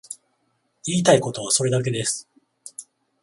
[0.87, 2.27] 言いたいことはそれだけです。